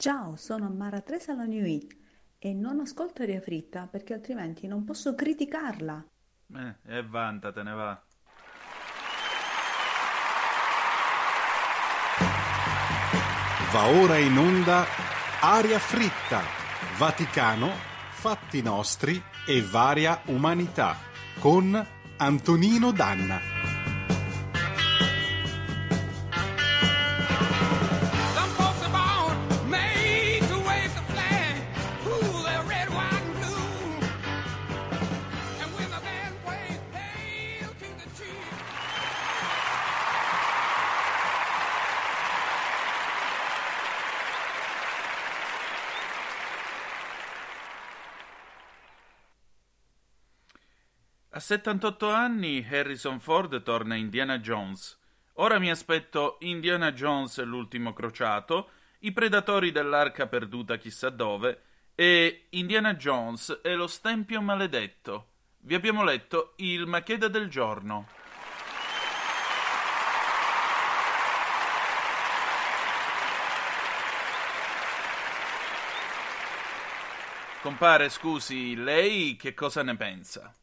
Ciao, 0.00 0.34
sono 0.34 0.70
Mara 0.70 1.02
Teresa 1.02 1.34
Lanui 1.34 1.86
e 2.38 2.54
non 2.54 2.80
ascolto 2.80 3.20
aria 3.20 3.42
fritta 3.42 3.86
perché 3.86 4.14
altrimenti 4.14 4.66
non 4.66 4.82
posso 4.82 5.14
criticarla. 5.14 6.02
Eh, 6.54 6.76
e 6.86 7.06
vantatene 7.06 7.72
va. 7.74 8.02
Va 13.72 13.86
ora 13.88 14.16
in 14.16 14.38
onda 14.38 14.86
Aria 15.42 15.78
fritta, 15.78 16.40
Vaticano, 16.96 17.68
fatti 18.08 18.62
nostri 18.62 19.22
e 19.46 19.60
varia 19.60 20.22
umanità 20.28 20.96
con 21.40 21.86
Antonino 22.16 22.90
Danna. 22.90 23.59
A 51.40 51.42
78 51.42 52.10
anni 52.10 52.66
Harrison 52.70 53.18
Ford 53.18 53.62
torna 53.62 53.94
Indiana 53.94 54.40
Jones. 54.40 55.00
Ora 55.36 55.58
mi 55.58 55.70
aspetto 55.70 56.36
Indiana 56.40 56.92
Jones 56.92 57.38
e 57.38 57.44
l'ultimo 57.44 57.94
crociato, 57.94 58.68
i 58.98 59.12
predatori 59.12 59.72
dell'arca 59.72 60.26
perduta 60.26 60.76
chissà 60.76 61.08
dove 61.08 61.62
e 61.94 62.48
Indiana 62.50 62.92
Jones 62.92 63.60
e 63.62 63.74
lo 63.74 63.86
stempio 63.86 64.42
maledetto. 64.42 65.28
Vi 65.60 65.74
abbiamo 65.74 66.04
letto 66.04 66.52
il 66.56 66.84
Macheda 66.84 67.28
del 67.28 67.48
giorno. 67.48 68.06
Compare, 77.62 78.10
scusi, 78.10 78.76
lei 78.76 79.36
che 79.36 79.54
cosa 79.54 79.82
ne 79.82 79.96
pensa? 79.96 80.54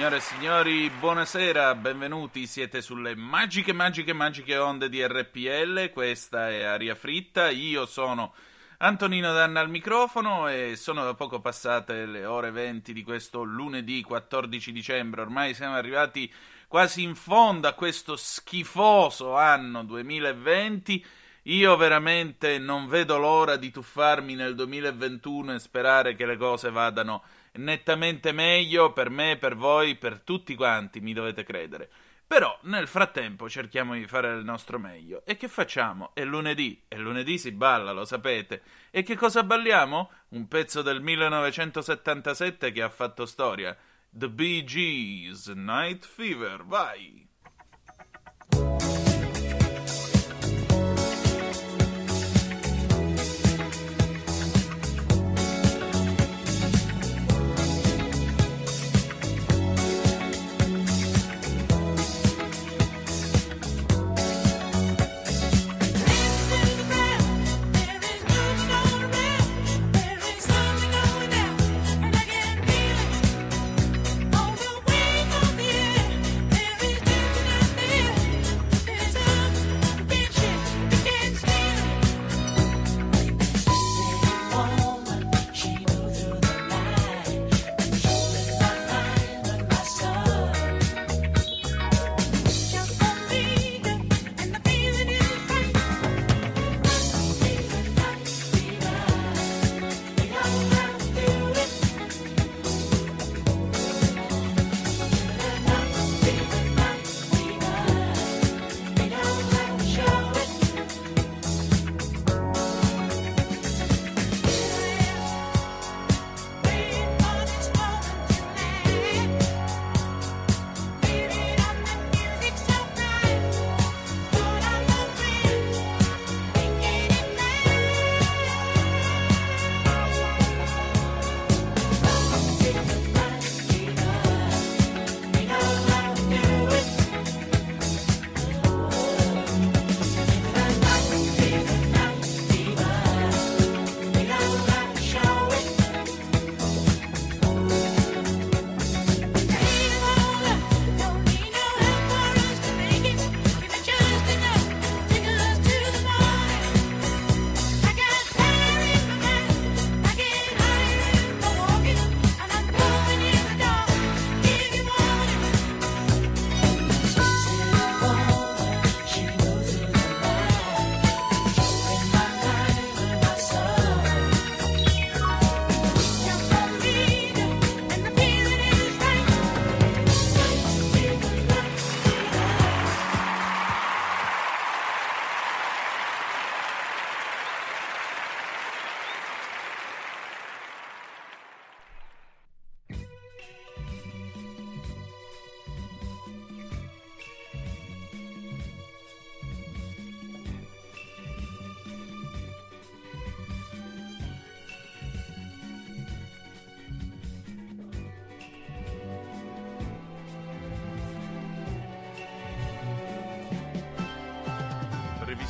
Signore 0.00 0.16
e 0.16 0.20
signori, 0.20 0.90
buonasera, 0.98 1.74
benvenuti. 1.74 2.46
Siete 2.46 2.80
sulle 2.80 3.14
magiche, 3.14 3.74
magiche, 3.74 4.14
magiche 4.14 4.56
onde 4.56 4.88
di 4.88 5.06
RPL. 5.06 5.90
Questa 5.90 6.48
è 6.48 6.62
Aria 6.62 6.94
Fritta. 6.94 7.50
Io 7.50 7.84
sono 7.84 8.32
Antonino 8.78 9.34
Danna 9.34 9.60
al 9.60 9.68
microfono 9.68 10.48
e 10.48 10.74
sono 10.76 11.04
da 11.04 11.12
poco 11.12 11.40
passate 11.40 12.06
le 12.06 12.24
ore 12.24 12.50
20 12.50 12.94
di 12.94 13.02
questo 13.02 13.42
lunedì 13.42 14.00
14 14.00 14.72
dicembre. 14.72 15.20
Ormai 15.20 15.52
siamo 15.52 15.74
arrivati 15.74 16.32
quasi 16.66 17.02
in 17.02 17.14
fondo 17.14 17.68
a 17.68 17.74
questo 17.74 18.16
schifoso 18.16 19.36
anno 19.36 19.84
2020. 19.84 21.04
Io 21.42 21.76
veramente 21.76 22.58
non 22.58 22.88
vedo 22.88 23.18
l'ora 23.18 23.56
di 23.56 23.70
tuffarmi 23.70 24.34
nel 24.34 24.54
2021 24.54 25.52
e 25.52 25.58
sperare 25.58 26.14
che 26.14 26.24
le 26.24 26.38
cose 26.38 26.70
vadano 26.70 27.22
nettamente 27.62 28.32
meglio 28.32 28.92
per 28.92 29.10
me, 29.10 29.36
per 29.36 29.56
voi, 29.56 29.96
per 29.96 30.20
tutti 30.20 30.54
quanti, 30.54 31.00
mi 31.00 31.12
dovete 31.12 31.44
credere. 31.44 31.88
Però 32.26 32.56
nel 32.62 32.86
frattempo 32.86 33.48
cerchiamo 33.48 33.94
di 33.94 34.06
fare 34.06 34.32
il 34.32 34.44
nostro 34.44 34.78
meglio. 34.78 35.22
E 35.24 35.36
che 35.36 35.48
facciamo? 35.48 36.12
È 36.14 36.22
lunedì, 36.22 36.80
e 36.86 36.96
lunedì 36.96 37.38
si 37.38 37.50
balla, 37.50 37.90
lo 37.90 38.04
sapete. 38.04 38.62
E 38.90 39.02
che 39.02 39.16
cosa 39.16 39.42
balliamo? 39.42 40.10
Un 40.28 40.46
pezzo 40.46 40.80
del 40.80 41.00
1977 41.00 42.70
che 42.70 42.82
ha 42.82 42.88
fatto 42.88 43.26
storia. 43.26 43.76
The 44.10 44.28
Bee 44.28 44.62
Gees, 44.62 45.48
Night 45.48 46.06
Fever, 46.06 46.64
vai! 46.64 47.28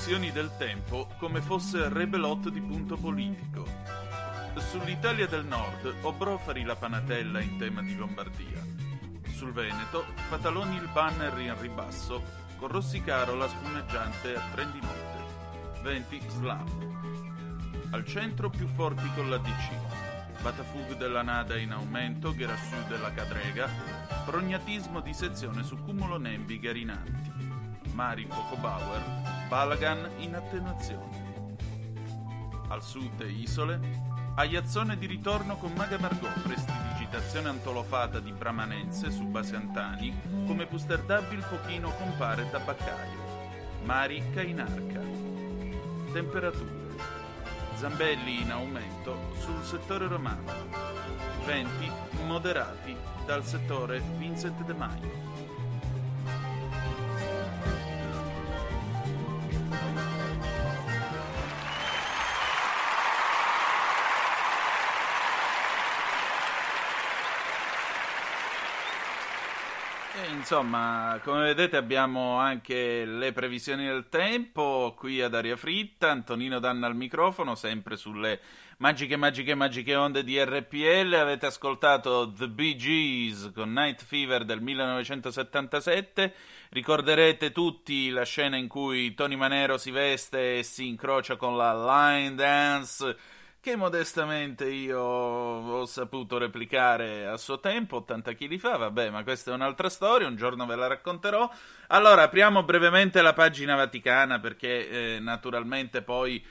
Previsioni 0.00 0.32
del 0.32 0.50
tempo 0.56 1.08
come 1.18 1.42
fosse 1.42 1.90
rebelot 1.90 2.48
di 2.48 2.62
punto 2.62 2.96
politico. 2.96 3.66
Sull'Italia 4.56 5.26
del 5.26 5.44
Nord 5.44 5.94
obroferi 6.00 6.62
la 6.64 6.74
panatella 6.74 7.38
in 7.42 7.58
tema 7.58 7.82
di 7.82 7.94
Lombardia. 7.94 8.64
Sul 9.28 9.52
Veneto 9.52 10.06
Fataloni 10.28 10.76
il 10.76 10.88
banner 10.90 11.38
in 11.40 11.54
ribasso, 11.60 12.22
con 12.56 12.68
Rossicaro 12.68 13.34
la 13.34 13.46
spumeggiante 13.46 14.34
a 14.34 14.42
Trendi 14.52 14.80
Notte. 14.80 15.82
Venti 15.82 16.18
slam. 16.28 16.64
Al 17.90 18.06
centro 18.06 18.48
più 18.48 18.68
forti 18.68 19.06
con 19.14 19.28
la 19.28 19.36
DC. 19.36 20.40
Batafug 20.40 20.96
della 20.96 21.22
Nada 21.22 21.58
in 21.58 21.72
aumento, 21.72 22.34
Gerassù 22.34 22.76
della 22.88 23.12
Cadrega, 23.12 23.68
prognatismo 24.24 25.00
di 25.00 25.12
sezione 25.12 25.62
su 25.62 25.76
cumulo 25.76 26.16
nembi 26.16 26.58
garinanti. 26.58 27.48
Mari 27.92 28.24
poco 28.24 28.56
Bauer, 28.56 29.39
Balagan 29.50 30.08
in 30.18 30.36
attenuazione. 30.36 31.56
Al 32.68 32.84
sud 32.84 33.20
isole, 33.28 33.80
Aiazzone 34.36 34.96
di 34.96 35.06
ritorno 35.06 35.56
con 35.56 35.72
Maga 35.72 35.98
Margot, 35.98 36.38
prestidigitazione 36.38 37.48
antolofata 37.48 38.20
di 38.20 38.30
Bramanense 38.30 39.10
su 39.10 39.24
base 39.24 39.56
Antani, 39.56 40.16
come 40.46 40.66
Pusterdabil 40.66 41.44
pochino 41.50 41.90
compare 41.96 42.48
Tabaccaio. 42.48 43.18
Mari 43.82 44.22
Cainarca. 44.32 45.00
Temperature. 46.12 46.70
Zambelli 47.74 48.42
in 48.42 48.52
aumento 48.52 49.34
sul 49.34 49.64
settore 49.64 50.06
romano. 50.06 50.52
Venti 51.44 51.90
moderati 52.24 52.96
dal 53.26 53.44
settore 53.44 54.00
Vincent 54.16 54.62
De 54.62 54.74
Maio. 54.74 55.39
Insomma, 70.50 71.20
come 71.22 71.44
vedete 71.44 71.76
abbiamo 71.76 72.38
anche 72.38 73.04
le 73.04 73.30
previsioni 73.30 73.86
del 73.86 74.08
tempo 74.08 74.96
qui 74.98 75.22
ad 75.22 75.32
aria 75.32 75.56
fritta, 75.56 76.10
Antonino 76.10 76.58
Danna 76.58 76.88
al 76.88 76.96
microfono, 76.96 77.54
sempre 77.54 77.94
sulle 77.96 78.40
magiche, 78.78 79.14
magiche, 79.14 79.54
magiche 79.54 79.94
onde 79.94 80.24
di 80.24 80.42
RPL. 80.42 81.14
Avete 81.14 81.46
ascoltato 81.46 82.32
The 82.32 82.48
Bee 82.48 82.74
Gees 82.74 83.52
con 83.54 83.72
Night 83.72 84.02
Fever 84.02 84.44
del 84.44 84.60
1977. 84.60 86.34
Ricorderete 86.70 87.52
tutti 87.52 88.10
la 88.10 88.24
scena 88.24 88.56
in 88.56 88.66
cui 88.66 89.14
Tony 89.14 89.36
Manero 89.36 89.78
si 89.78 89.92
veste 89.92 90.58
e 90.58 90.62
si 90.64 90.88
incrocia 90.88 91.36
con 91.36 91.56
la 91.56 91.72
line 91.72 92.34
dance 92.34 93.16
che 93.60 93.76
modestamente 93.76 94.70
io 94.70 94.98
ho 95.00 95.84
saputo 95.84 96.38
replicare 96.38 97.26
a 97.26 97.36
suo 97.36 97.60
tempo, 97.60 97.96
80 97.96 98.34
kg 98.34 98.58
fa, 98.58 98.76
vabbè, 98.78 99.10
ma 99.10 99.22
questa 99.22 99.50
è 99.50 99.54
un'altra 99.54 99.90
storia, 99.90 100.26
un 100.26 100.36
giorno 100.36 100.64
ve 100.64 100.76
la 100.76 100.86
racconterò. 100.86 101.48
Allora, 101.88 102.22
apriamo 102.22 102.62
brevemente 102.62 103.20
la 103.20 103.34
pagina 103.34 103.76
vaticana 103.76 104.40
perché 104.40 105.16
eh, 105.16 105.20
naturalmente 105.20 106.00
poi 106.00 106.42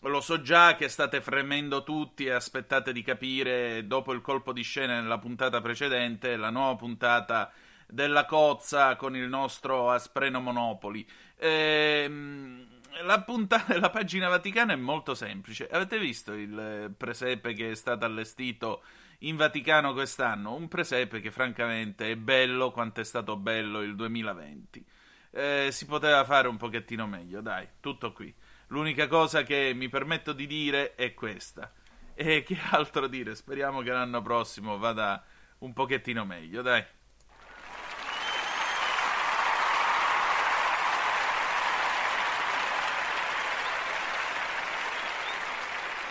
lo 0.00 0.20
so 0.20 0.42
già 0.42 0.74
che 0.74 0.88
state 0.88 1.20
fremendo 1.20 1.84
tutti 1.84 2.24
e 2.24 2.32
aspettate 2.32 2.92
di 2.92 3.02
capire 3.02 3.86
dopo 3.86 4.12
il 4.12 4.20
colpo 4.20 4.52
di 4.52 4.62
scena 4.62 5.00
nella 5.00 5.18
puntata 5.18 5.60
precedente, 5.60 6.36
la 6.36 6.50
nuova 6.50 6.74
puntata 6.74 7.52
della 7.86 8.24
cozza 8.24 8.96
con 8.96 9.14
il 9.14 9.28
nostro 9.28 9.90
Aspreno 9.90 10.40
Monopoli. 10.40 11.08
Ehm 11.38 12.74
la, 13.02 13.22
puntata, 13.22 13.78
la 13.78 13.90
pagina 13.90 14.28
vaticana 14.28 14.72
è 14.72 14.76
molto 14.76 15.14
semplice. 15.14 15.68
Avete 15.68 15.98
visto 15.98 16.32
il 16.32 16.94
presepe 16.96 17.52
che 17.52 17.70
è 17.70 17.74
stato 17.74 18.04
allestito 18.04 18.82
in 19.20 19.36
Vaticano 19.36 19.92
quest'anno? 19.92 20.54
Un 20.54 20.68
presepe 20.68 21.20
che 21.20 21.30
francamente 21.30 22.10
è 22.10 22.16
bello 22.16 22.70
quanto 22.70 23.00
è 23.00 23.04
stato 23.04 23.36
bello 23.36 23.82
il 23.82 23.94
2020. 23.94 24.86
Eh, 25.30 25.68
si 25.70 25.86
poteva 25.86 26.24
fare 26.24 26.48
un 26.48 26.56
pochettino 26.56 27.06
meglio, 27.06 27.40
dai, 27.40 27.66
tutto 27.80 28.12
qui. 28.12 28.34
L'unica 28.68 29.06
cosa 29.06 29.42
che 29.42 29.72
mi 29.74 29.88
permetto 29.88 30.32
di 30.32 30.46
dire 30.46 30.94
è 30.94 31.14
questa. 31.14 31.72
E 32.14 32.42
che 32.42 32.58
altro 32.70 33.06
dire? 33.06 33.34
Speriamo 33.34 33.82
che 33.82 33.90
l'anno 33.90 34.22
prossimo 34.22 34.78
vada 34.78 35.22
un 35.58 35.72
pochettino 35.72 36.24
meglio, 36.24 36.62
dai. 36.62 36.84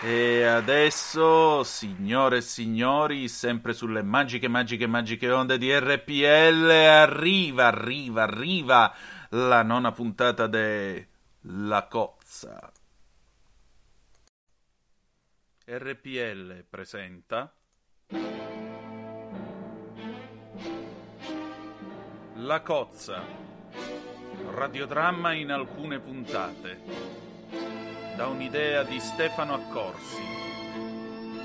E 0.08 0.44
adesso, 0.44 1.64
signore 1.64 2.36
e 2.36 2.40
signori, 2.40 3.26
sempre 3.26 3.72
sulle 3.72 4.02
magiche, 4.02 4.46
magiche, 4.46 4.86
magiche 4.86 5.32
onde 5.32 5.58
di 5.58 5.76
RPL, 5.76 6.70
arriva, 6.70 7.66
arriva, 7.66 8.22
arriva 8.22 8.94
la 9.30 9.64
nona 9.64 9.90
puntata 9.90 10.46
de 10.46 11.08
La 11.40 11.88
Cozza. 11.88 12.70
RPL 15.64 16.64
presenta 16.70 17.52
La 22.34 22.60
Cozza, 22.60 23.24
radiodramma 24.54 25.32
in 25.32 25.50
alcune 25.50 25.98
puntate 25.98 27.75
da 28.16 28.26
un'idea 28.28 28.82
di 28.82 28.98
Stefano 28.98 29.52
Accorsi, 29.52 30.22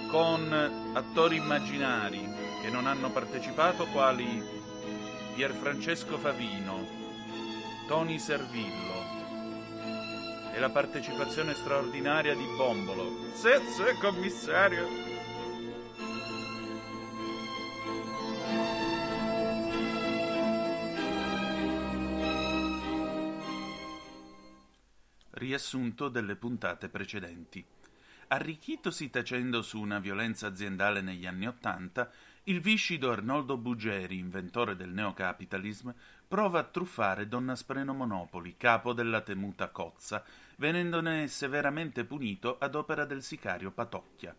con 0.09 0.91
attori 0.93 1.35
immaginari 1.35 2.33
che 2.61 2.69
non 2.69 2.87
hanno 2.87 3.11
partecipato 3.11 3.85
quali 3.87 4.41
Pierfrancesco 5.35 6.17
Favino, 6.17 6.87
Tony 7.87 8.17
Servillo 8.17 9.03
e 10.53 10.59
la 10.59 10.69
partecipazione 10.69 11.53
straordinaria 11.53 12.35
di 12.35 12.45
Bombolo. 12.55 13.33
Sì, 13.33 13.49
commissario. 13.99 15.20
Riassunto 25.51 26.07
delle 26.07 26.37
puntate 26.37 26.87
precedenti. 26.87 27.63
Arricchitosi 28.27 29.09
tacendo 29.09 29.61
su 29.61 29.81
una 29.81 29.99
violenza 29.99 30.47
aziendale 30.47 31.01
negli 31.01 31.25
anni 31.25 31.45
Ottanta, 31.45 32.09
il 32.43 32.61
viscido 32.61 33.11
Arnoldo 33.11 33.57
Buggeri, 33.57 34.17
inventore 34.17 34.77
del 34.77 34.91
neocapitalism, 34.91 35.89
prova 36.25 36.59
a 36.59 36.63
truffare 36.63 37.27
Donna 37.27 37.57
Spreno 37.57 37.93
Monopoli, 37.93 38.55
capo 38.55 38.93
della 38.93 39.19
temuta 39.19 39.67
Cozza, 39.67 40.23
venendone 40.55 41.27
severamente 41.27 42.05
punito 42.05 42.57
ad 42.57 42.75
opera 42.75 43.03
del 43.03 43.21
sicario 43.21 43.71
Patocchia. 43.71 44.33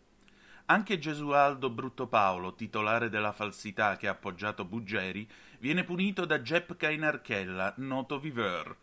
Anche 0.65 0.97
Gesualdo 0.97 1.69
Brutto 1.69 2.07
Paolo, 2.07 2.55
titolare 2.55 3.09
della 3.09 3.33
falsità 3.33 3.97
che 3.97 4.07
ha 4.07 4.11
appoggiato 4.11 4.65
Buggeri, 4.65 5.29
viene 5.59 5.83
punito 5.83 6.25
da 6.25 6.39
Jep 6.39 6.75
Cainarchella, 6.75 7.75
noto 7.77 8.19
viveur. 8.19 8.75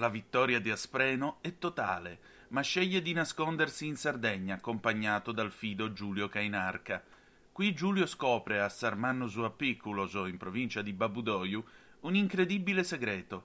La 0.00 0.08
vittoria 0.08 0.60
di 0.60 0.70
Aspreno 0.70 1.40
è 1.42 1.58
totale, 1.58 2.20
ma 2.48 2.62
sceglie 2.62 3.02
di 3.02 3.12
nascondersi 3.12 3.86
in 3.86 3.96
Sardegna 3.96 4.54
accompagnato 4.54 5.30
dal 5.30 5.52
fido 5.52 5.92
Giulio 5.92 6.26
Cainarca. 6.26 7.04
Qui 7.52 7.74
Giulio 7.74 8.06
scopre 8.06 8.62
a 8.62 8.70
Sarmanno 8.70 9.28
Suapiculoso, 9.28 10.24
in 10.24 10.38
provincia 10.38 10.80
di 10.80 10.94
Babudoiu, 10.94 11.62
un 12.00 12.14
incredibile 12.14 12.82
segreto. 12.82 13.44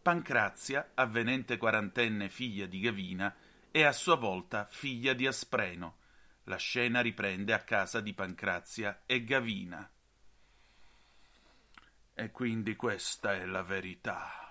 Pancrazia, 0.00 0.92
avvenente 0.94 1.56
quarantenne 1.56 2.28
figlia 2.28 2.66
di 2.66 2.78
Gavina, 2.78 3.34
è 3.72 3.82
a 3.82 3.90
sua 3.90 4.14
volta 4.14 4.64
figlia 4.70 5.12
di 5.12 5.26
Aspreno. 5.26 5.96
La 6.44 6.56
scena 6.56 7.00
riprende 7.00 7.52
a 7.52 7.64
casa 7.64 8.00
di 8.00 8.12
Pancrazia 8.12 9.02
e 9.06 9.24
Gavina. 9.24 9.90
E 12.14 12.30
quindi 12.30 12.76
questa 12.76 13.34
è 13.34 13.44
la 13.44 13.64
verità. 13.64 14.45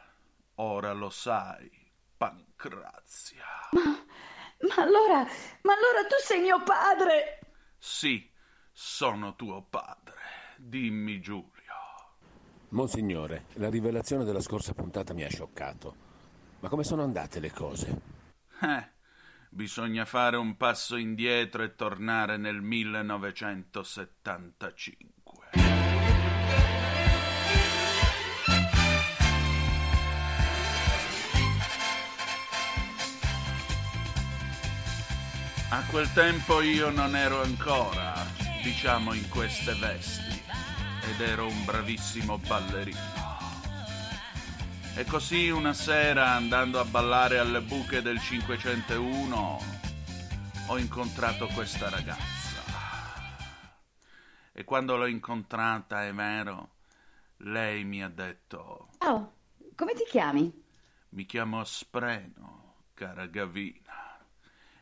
Ora 0.56 0.94
lo 0.94 1.10
sai, 1.10 1.70
Pancrazia. 2.16 3.44
Ma, 3.72 3.82
ma 3.84 4.84
allora, 4.84 5.28
ma 5.64 5.74
allora 5.74 6.08
tu 6.08 6.16
sei 6.24 6.40
mio 6.40 6.64
padre! 6.64 7.40
Sì, 7.78 8.32
sono 8.72 9.36
tuo 9.36 9.64
padre. 9.64 10.14
Dimmi, 10.58 11.20
Giulio. 11.20 11.52
Monsignore, 12.70 13.48
la 13.56 13.70
rivelazione 13.70 14.24
della 14.24 14.40
scorsa 14.40 14.74
puntata 14.74 15.14
mi 15.14 15.24
ha 15.24 15.30
scioccato. 15.30 16.04
Ma 16.62 16.70
come 16.70 16.84
sono 16.84 17.04
andate 17.04 17.40
le 17.40 17.52
cose? 17.52 18.02
Eh, 18.62 18.90
bisogna 19.50 20.06
fare 20.06 20.38
un 20.38 20.56
passo 20.58 20.96
indietro 20.96 21.64
e 21.64 21.76
tornare 21.76 22.38
nel 22.38 22.62
1975. 22.62 25.15
A 35.70 35.84
quel 35.88 36.12
tempo 36.14 36.62
io 36.62 36.90
non 36.90 37.16
ero 37.16 37.42
ancora, 37.42 38.14
diciamo, 38.64 39.14
in 39.14 39.28
queste 39.30 39.74
vesti 39.74 40.42
ed 41.10 41.20
ero 41.20 41.48
un 41.48 41.66
bravissimo 41.66 42.38
ballerino. 42.38 43.24
E 44.96 45.04
così 45.06 45.50
una 45.50 45.74
sera, 45.74 46.32
andando 46.32 46.80
a 46.80 46.86
ballare 46.86 47.40
alle 47.40 47.62
buche 47.62 48.02
del 48.02 48.20
501, 48.20 49.60
ho 50.68 50.78
incontrato 50.78 51.48
questa 51.48 51.90
ragazza. 51.90 52.64
E 54.54 54.64
quando 54.64 54.96
l'ho 54.96 55.08
incontrata, 55.08 56.06
è 56.06 56.14
vero, 56.14 56.76
lei 57.38 57.84
mi 57.84 58.02
ha 58.04 58.10
detto: 58.10 58.90
Oh, 59.00 59.34
come 59.76 59.94
ti 59.94 60.06
chiami? 60.08 60.64
Mi 61.10 61.26
chiamo 61.26 61.64
Spreno, 61.64 62.76
cara 62.94 63.26
Gavina. 63.26 63.85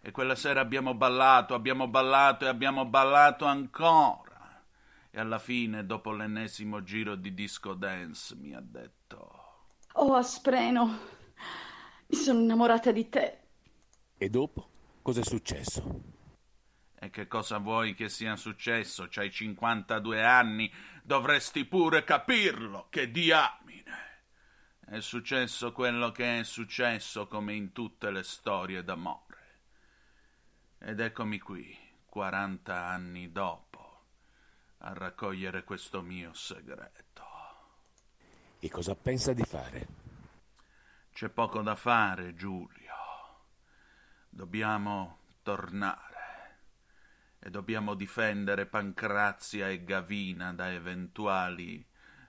E 0.06 0.12
quella 0.12 0.36
sera 0.36 0.60
abbiamo 0.60 0.94
ballato, 0.96 1.54
abbiamo 1.54 1.88
ballato 1.88 2.44
e 2.44 2.50
abbiamo 2.50 2.84
ballato 2.84 3.46
ancora. 3.46 4.62
E 5.10 5.18
alla 5.18 5.40
fine, 5.40 5.86
dopo 5.86 6.12
l'ennesimo 6.12 6.84
giro 6.84 7.16
di 7.16 7.34
disco 7.34 7.74
dance, 7.74 8.36
mi 8.36 8.54
ha 8.54 8.60
detto: 8.60 9.70
Oh, 9.94 10.14
Aspreno, 10.14 11.00
mi 12.08 12.18
sono 12.18 12.42
innamorata 12.42 12.92
di 12.92 13.08
te. 13.08 13.40
E 14.18 14.30
dopo? 14.30 14.70
Cos'è 15.02 15.24
successo? 15.24 16.02
E 16.96 17.10
che 17.10 17.28
cosa 17.28 17.60
vuoi 17.60 17.94
che 17.94 18.10
sia 18.10 18.36
successo? 18.36 19.08
C'hai 19.10 19.32
52 19.32 20.22
anni, 20.22 20.70
dovresti 21.02 21.64
pure 21.64 22.04
capirlo, 22.04 22.88
che 22.90 23.10
diamine. 23.10 24.22
È 24.86 25.00
successo 25.00 25.72
quello 25.72 26.12
che 26.12 26.40
è 26.40 26.44
successo 26.44 27.26
come 27.28 27.54
in 27.54 27.72
tutte 27.72 28.12
le 28.12 28.24
storie 28.24 28.84
d'amore. 28.84 29.34
Ed 30.86 31.00
eccomi 31.00 31.40
qui, 31.40 31.74
40 32.08 32.76
anni 32.76 33.32
dopo, 33.32 34.02
a 34.80 34.92
raccogliere 34.92 35.64
questo 35.64 36.02
mio 36.02 36.34
segreto. 36.34 37.24
E 38.60 38.70
cosa 38.70 38.94
pensa 38.94 39.32
di 39.32 39.44
fare? 39.44 39.88
C'è 41.14 41.30
poco 41.30 41.62
da 41.62 41.76
fare, 41.76 42.36
Giulio. 42.36 42.94
Dobbiamo 44.28 45.20
tornare 45.42 46.58
e 47.40 47.50
dobbiamo 47.50 47.94
difendere 47.94 48.66
Pancrazia 48.66 49.70
e 49.70 49.86
Gavina 49.86 50.52
da 50.52 50.70
eventuali 50.70 51.84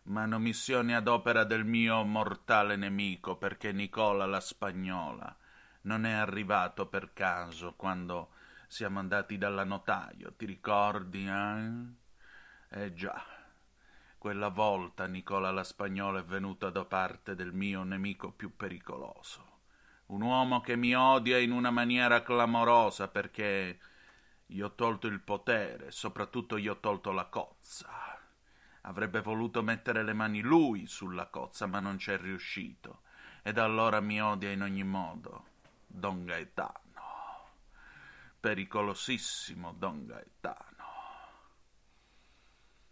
manomissioni 0.04 0.94
ad 0.94 1.08
opera 1.08 1.42
del 1.42 1.64
mio 1.64 2.04
mortale 2.04 2.76
nemico, 2.76 3.36
perché 3.36 3.72
Nicola 3.72 4.26
la 4.26 4.40
Spagnola 4.40 5.36
non 5.82 6.06
è 6.06 6.12
arrivato 6.12 6.86
per 6.86 7.12
caso 7.12 7.74
quando 7.74 8.33
siamo 8.74 8.98
andati 8.98 9.38
dalla 9.38 9.62
notaio, 9.62 10.34
ti 10.34 10.46
ricordi, 10.46 11.28
eh? 11.28 11.70
Eh 12.70 12.92
già, 12.92 13.24
quella 14.18 14.48
volta 14.48 15.06
Nicola 15.06 15.52
la 15.52 15.62
Spagnola 15.62 16.18
è 16.18 16.24
venuto 16.24 16.68
da 16.70 16.84
parte 16.84 17.36
del 17.36 17.52
mio 17.52 17.84
nemico 17.84 18.32
più 18.32 18.56
pericoloso, 18.56 19.60
un 20.06 20.22
uomo 20.22 20.60
che 20.60 20.74
mi 20.74 20.92
odia 20.92 21.38
in 21.38 21.52
una 21.52 21.70
maniera 21.70 22.24
clamorosa 22.24 23.06
perché 23.06 23.78
gli 24.44 24.60
ho 24.60 24.74
tolto 24.74 25.06
il 25.06 25.20
potere, 25.20 25.92
soprattutto 25.92 26.58
gli 26.58 26.66
ho 26.66 26.80
tolto 26.80 27.12
la 27.12 27.26
cozza. 27.26 27.88
Avrebbe 28.80 29.20
voluto 29.20 29.62
mettere 29.62 30.02
le 30.02 30.14
mani 30.14 30.40
lui 30.40 30.88
sulla 30.88 31.26
cozza, 31.26 31.66
ma 31.66 31.78
non 31.78 31.94
c'è 31.94 32.18
riuscito. 32.18 33.02
Ed 33.44 33.58
allora 33.58 34.00
mi 34.00 34.20
odia 34.20 34.50
in 34.50 34.62
ogni 34.62 34.82
modo. 34.82 35.44
Don 35.86 36.24
Gaetano. 36.24 36.83
Pericolosissimo 38.44 39.72
Don 39.72 40.04
Gaetano. 40.04 40.84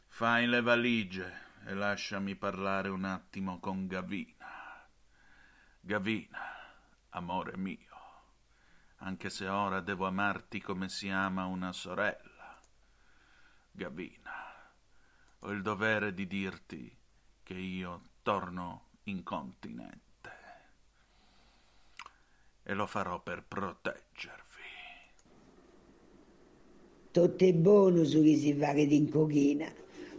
Fai 0.09 0.47
le 0.47 0.63
valigie 0.63 1.31
e 1.67 1.75
lasciami 1.75 2.37
parlare 2.37 2.89
un 2.89 3.05
attimo 3.05 3.61
con 3.61 3.87
Gavina. 3.87 4.89
Gavina, 5.79 6.41
amore 7.11 7.59
mio 7.59 7.93
anche 9.01 9.29
se 9.29 9.47
ora 9.47 9.81
devo 9.81 10.07
amarti 10.07 10.59
come 10.59 10.89
si 10.89 11.11
ama 11.11 11.45
una 11.45 11.73
sorella. 11.73 12.59
Gavina, 13.73 14.73
ho 15.41 15.51
il 15.51 15.61
dovere 15.61 16.15
di 16.15 16.27
dirti 16.27 16.99
che 17.43 17.55
io 17.55 18.05
torno 18.23 18.89
in 19.03 19.23
continente 19.23 20.11
e 22.63 22.73
lo 22.73 22.87
farò 22.87 23.21
per 23.21 23.43
proteggervi. 23.43 24.42
Tutto 27.13 27.45
è 27.45 27.53
buono 27.53 28.05
su 28.05 28.23
chi 28.23 28.39
si 28.39 28.55
fa 28.55 28.73
che 28.73 28.87
ti 28.87 28.97
incochina, 28.97 29.71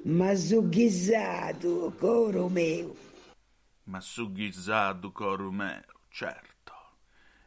ma 0.04 0.36
su 0.36 0.70
chissà 0.70 1.52
coro 1.98 2.50
mio. 2.50 2.96
Ma 3.86 4.00
su 4.00 4.32
Ghizadu 4.32 5.12
Corumeo, 5.12 6.02
certo, 6.10 6.74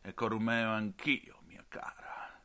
e 0.02 0.14
Corumeo 0.14 0.70
anch'io, 0.70 1.42
mia 1.46 1.64
cara. 1.68 2.42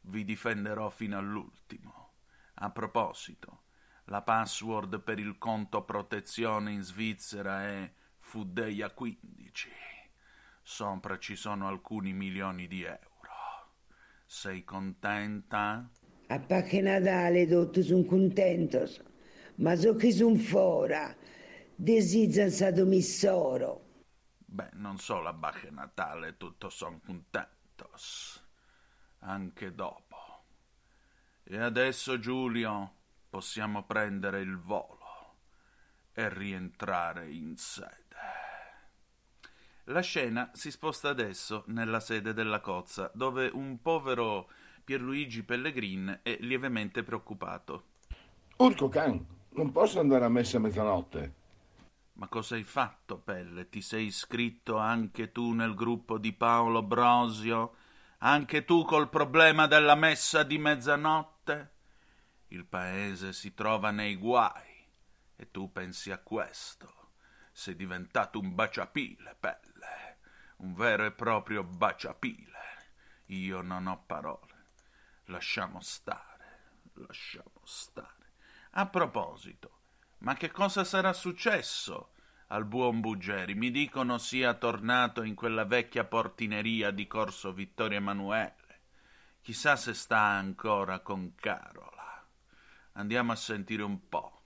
Vi 0.00 0.24
difenderò 0.24 0.90
fino 0.90 1.16
all'ultimo. 1.16 2.14
A 2.54 2.70
proposito, 2.70 3.62
la 4.06 4.22
password 4.22 5.00
per 5.00 5.20
il 5.20 5.38
conto 5.38 5.84
protezione 5.84 6.72
in 6.72 6.82
Svizzera 6.82 7.62
è 7.62 7.92
Fudeia 8.18 8.90
15. 8.90 9.70
Sopra 10.60 11.20
ci 11.20 11.36
sono 11.36 11.68
alcuni 11.68 12.12
milioni 12.12 12.66
di 12.66 12.82
euro. 12.82 12.98
Sei 14.26 14.64
contenta? 14.64 15.88
A 16.32 16.38
Pacche 16.38 16.80
Natale 16.80 17.46
tutti 17.46 17.82
sono 17.82 18.04
contento, 18.04 18.88
ma 19.56 19.76
so 19.76 19.94
che 19.94 20.10
sono 20.12 20.36
fuori, 20.36 20.94
desiderano 21.74 22.50
stato 22.50 22.86
missoro. 22.86 24.04
Beh, 24.38 24.70
non 24.72 24.96
solo 24.96 25.28
a 25.28 25.34
Bacche 25.34 25.68
Natale 25.70 26.38
tutto 26.38 26.70
son 26.70 27.02
contentos, 27.02 28.42
anche 29.18 29.74
dopo. 29.74 30.44
E 31.42 31.58
adesso, 31.58 32.18
Giulio, 32.18 32.94
possiamo 33.28 33.84
prendere 33.84 34.40
il 34.40 34.56
volo 34.56 35.36
e 36.14 36.32
rientrare 36.32 37.30
in 37.30 37.58
sede. 37.58 38.00
La 39.84 40.00
scena 40.00 40.50
si 40.54 40.70
sposta 40.70 41.10
adesso 41.10 41.64
nella 41.66 42.00
sede 42.00 42.32
della 42.32 42.60
cozza, 42.60 43.10
dove 43.12 43.50
un 43.52 43.82
povero 43.82 44.48
Pierluigi 44.84 45.44
Pellegrin 45.44 46.20
è 46.22 46.36
lievemente 46.40 47.02
preoccupato. 47.04 47.84
Urco 48.56 48.88
can, 48.88 49.24
non 49.50 49.70
posso 49.70 50.00
andare 50.00 50.24
a 50.24 50.28
messa 50.28 50.56
a 50.56 50.60
mezzanotte. 50.60 51.34
Ma 52.14 52.26
cosa 52.28 52.56
hai 52.56 52.64
fatto, 52.64 53.18
Pelle? 53.18 53.68
Ti 53.68 53.80
sei 53.80 54.06
iscritto 54.06 54.76
anche 54.76 55.32
tu 55.32 55.52
nel 55.52 55.74
gruppo 55.74 56.18
di 56.18 56.32
Paolo 56.32 56.82
Brosio? 56.82 57.76
Anche 58.18 58.64
tu 58.64 58.84
col 58.84 59.08
problema 59.08 59.66
della 59.66 59.94
messa 59.94 60.42
di 60.42 60.58
mezzanotte? 60.58 61.70
Il 62.48 62.66
paese 62.66 63.32
si 63.32 63.54
trova 63.54 63.90
nei 63.90 64.16
guai 64.16 64.86
e 65.36 65.50
tu 65.50 65.72
pensi 65.72 66.10
a 66.10 66.18
questo. 66.18 67.10
Sei 67.52 67.74
diventato 67.76 68.38
un 68.38 68.54
baciapile, 68.54 69.36
Pelle, 69.38 70.18
un 70.58 70.74
vero 70.74 71.04
e 71.04 71.12
proprio 71.12 71.64
baciapile. 71.64 72.60
Io 73.26 73.62
non 73.62 73.86
ho 73.86 74.02
parole. 74.06 74.61
Lasciamo 75.26 75.80
stare, 75.80 76.90
lasciamo 76.94 77.60
stare. 77.64 78.32
A 78.72 78.86
proposito, 78.86 79.78
ma 80.18 80.34
che 80.34 80.50
cosa 80.50 80.82
sarà 80.82 81.12
successo 81.12 82.12
al 82.48 82.64
buon 82.64 83.00
Buggeri? 83.00 83.54
Mi 83.54 83.70
dicono 83.70 84.18
sia 84.18 84.54
tornato 84.54 85.22
in 85.22 85.34
quella 85.34 85.64
vecchia 85.64 86.04
portineria 86.04 86.90
di 86.90 87.06
Corso 87.06 87.52
Vittorio 87.52 87.98
Emanuele. 87.98 88.80
Chissà 89.40 89.76
se 89.76 89.94
sta 89.94 90.18
ancora 90.18 91.00
con 91.00 91.34
Carola. 91.36 92.26
Andiamo 92.92 93.32
a 93.32 93.36
sentire 93.36 93.82
un 93.82 94.08
po'. 94.08 94.42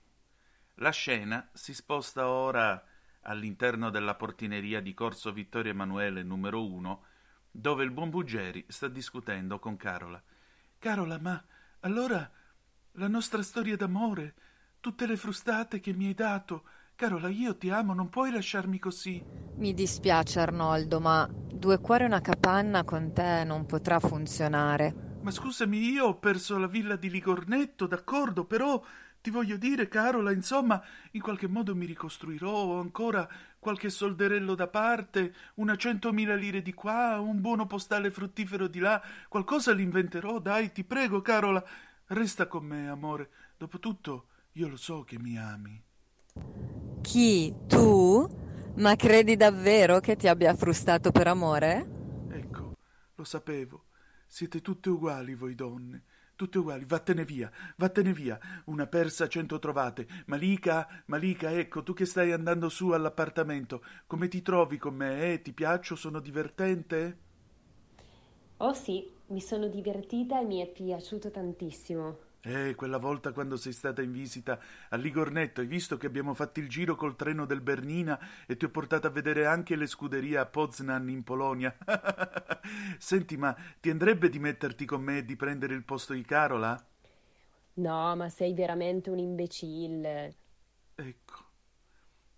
La 0.75 0.91
scena 0.91 1.49
si 1.53 1.73
sposta 1.73 2.27
ora 2.29 2.83
all'interno 3.21 3.89
della 3.89 4.15
portineria 4.15 4.79
di 4.79 4.93
Corso 4.93 5.31
Vittorio 5.33 5.71
Emanuele 5.71 6.21
numero 6.21 6.65
1, 6.65 7.05
dove 7.49 7.83
il 7.83 7.91
buon 7.91 8.09
Buggeri 8.11 8.63
sta 8.67 8.87
discutendo 8.87 9.57
con 9.59 9.75
Carola. 9.75 10.21
Carola, 10.87 11.19
ma 11.19 11.43
allora 11.81 12.31
la 12.93 13.09
nostra 13.09 13.41
storia 13.41 13.75
d'amore, 13.75 14.35
tutte 14.79 15.05
le 15.05 15.17
frustate 15.17 15.81
che 15.81 15.91
mi 15.91 16.05
hai 16.05 16.13
dato. 16.13 16.63
Carola, 16.95 17.27
io 17.27 17.57
ti 17.57 17.69
amo, 17.69 17.93
non 17.93 18.07
puoi 18.07 18.31
lasciarmi 18.31 18.79
così. 18.79 19.21
Mi 19.57 19.73
dispiace 19.73 20.39
Arnoldo, 20.39 21.01
ma 21.01 21.29
due 21.29 21.79
cuori 21.79 22.03
e 22.03 22.05
una 22.05 22.21
capanna 22.21 22.85
con 22.85 23.11
te 23.11 23.43
non 23.43 23.65
potrà 23.65 23.99
funzionare. 23.99 25.17
Ma 25.23 25.29
scusami, 25.29 25.77
io 25.77 26.05
ho 26.05 26.19
perso 26.19 26.57
la 26.57 26.67
villa 26.67 26.95
di 26.95 27.09
Ligornetto, 27.09 27.85
d'accordo, 27.85 28.45
però 28.45 28.81
ti 29.27 29.33
voglio 29.33 29.57
dire, 29.57 29.89
Carola, 29.89 30.31
insomma, 30.31 30.81
in 31.11 31.21
qualche 31.21 31.49
modo 31.49 31.75
mi 31.75 31.85
ricostruirò, 31.85 32.49
ho 32.49 32.79
ancora 32.79 33.27
qualche 33.59 33.89
solderello 33.89 34.55
da 34.55 34.67
parte, 34.67 35.33
una 35.55 35.75
centomila 35.75 36.33
lire 36.33 36.61
di 36.61 36.73
qua, 36.73 37.19
un 37.19 37.41
buono 37.41 37.67
postale 37.67 38.09
fruttifero 38.09 38.67
di 38.67 38.79
là, 38.79 39.03
qualcosa 39.27 39.73
l'inventerò, 39.73 40.39
dai, 40.39 40.71
ti 40.71 40.85
prego, 40.85 41.21
Carola, 41.21 41.61
resta 42.05 42.47
con 42.47 42.63
me, 42.63 42.87
amore. 42.87 43.29
Dopotutto, 43.57 44.27
io 44.53 44.69
lo 44.69 44.77
so 44.77 45.03
che 45.03 45.19
mi 45.19 45.37
ami. 45.37 45.83
Chi? 47.01 47.53
Tu? 47.67 48.73
Ma 48.77 48.95
credi 48.95 49.35
davvero 49.35 49.99
che 49.99 50.15
ti 50.15 50.29
abbia 50.29 50.55
frustato 50.55 51.11
per 51.11 51.27
amore? 51.27 52.27
Ecco, 52.29 52.77
lo 53.13 53.23
sapevo. 53.25 53.87
Siete 54.25 54.61
tutte 54.61 54.87
uguali 54.87 55.35
voi 55.35 55.53
donne. 55.53 56.03
Tutte 56.37 56.59
uguali, 56.59 56.85
vattene 56.85 57.25
via, 57.25 57.51
vattene 57.75 58.13
via. 58.13 58.39
Una 58.67 58.87
persa 58.87 59.27
cento 59.27 59.59
trovate. 59.59 60.07
Malika, 60.27 61.03
Malika, 61.07 61.51
ecco, 61.51 61.83
tu 61.83 61.93
che 61.93 62.05
stai 62.05 62.31
andando 62.31 62.69
su 62.69 62.91
all'appartamento, 62.91 63.83
come 64.05 64.29
ti 64.29 64.41
trovi 64.41 64.77
con 64.77 64.95
me, 64.95 65.33
eh? 65.33 65.41
Ti 65.41 65.51
piaccio? 65.51 65.95
Sono 65.97 66.21
divertente? 66.21 67.17
Oh 68.57 68.73
sì, 68.73 69.11
mi 69.29 69.41
sono 69.41 69.67
divertita 69.67 70.39
e 70.39 70.43
mi 70.45 70.61
è 70.61 70.67
piaciuto 70.67 71.31
tantissimo. 71.31 72.19
Eh, 72.41 72.75
quella 72.75 72.97
volta 72.97 73.33
quando 73.33 73.57
sei 73.57 73.73
stata 73.73 74.01
in 74.01 74.11
visita 74.11 74.59
a 74.89 74.95
Ligornetto, 74.95 75.59
hai 75.59 75.67
visto 75.67 75.97
che 75.97 76.07
abbiamo 76.07 76.33
fatto 76.33 76.59
il 76.59 76.69
giro 76.69 76.95
col 76.95 77.15
treno 77.15 77.45
del 77.45 77.61
Bernina 77.61 78.17
e 78.45 78.55
ti 78.55 78.65
ho 78.65 78.69
portato 78.69 79.07
a 79.07 79.09
vedere 79.09 79.45
anche 79.45 79.75
le 79.75 79.85
scuderie 79.87 80.37
a 80.37 80.45
Poznan 80.45 81.09
in 81.09 81.23
Polonia. 81.23 81.75
Senti, 82.99 83.35
ma 83.37 83.55
ti 83.79 83.89
andrebbe 83.89 84.29
di 84.29 84.39
metterti 84.39 84.85
con 84.85 85.01
me 85.01 85.19
e 85.19 85.25
di 85.25 85.35
prendere 85.35 85.73
il 85.73 85.83
posto 85.83 86.13
di 86.13 86.23
Carola? 86.23 86.81
No, 87.75 88.15
ma 88.17 88.27
sei 88.29 88.53
veramente 88.53 89.09
un 89.09 89.19
imbecille. 89.19 90.35
Ecco, 90.95 91.45